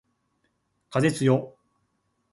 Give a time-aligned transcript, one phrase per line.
[0.89, 1.55] 風つよ